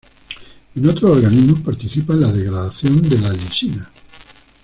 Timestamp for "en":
0.73-0.89, 2.13-2.21